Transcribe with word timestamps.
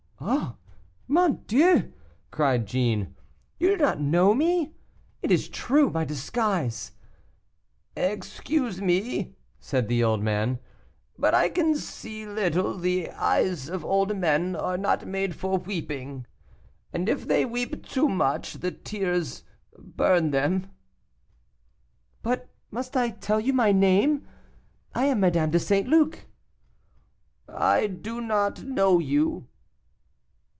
"Oh, 0.23 0.55
mon 1.07 1.41
Dieu!" 1.47 1.91
cried 2.29 2.67
Jeanne, 2.67 3.15
"do 3.59 3.65
you 3.71 3.75
not 3.75 3.99
know 3.99 4.35
me? 4.35 4.71
It 5.23 5.31
is 5.31 5.49
true, 5.49 5.89
my 5.89 6.05
disguise" 6.05 6.91
"Excuse 8.13 8.83
me," 8.83 9.33
said 9.59 9.87
the 9.87 10.03
old 10.03 10.21
man, 10.21 10.59
"but 11.17 11.33
I 11.33 11.49
can 11.49 11.73
see 11.73 12.27
little; 12.27 12.77
the 12.77 13.09
eyes 13.09 13.67
of 13.67 13.83
old 13.83 14.15
men 14.15 14.55
are 14.55 14.77
not 14.77 15.07
made 15.07 15.33
for 15.35 15.57
weeping, 15.57 16.27
and 16.93 17.09
if 17.09 17.27
they 17.27 17.43
weep 17.43 17.83
too 17.83 18.07
much, 18.07 18.53
the 18.53 18.69
tears 18.71 19.43
burn 19.75 20.29
them." 20.29 20.69
"Must 22.69 22.95
I 22.95 23.09
tell 23.09 23.39
you 23.39 23.53
my 23.53 23.71
name? 23.71 24.27
I 24.93 25.05
am 25.05 25.21
Madame 25.21 25.49
de 25.49 25.57
St. 25.59 25.87
Luc." 25.87 26.27
"I 27.49 27.87
do 27.87 28.21
not 28.21 28.61
know 28.61 28.99
you." 28.99 29.47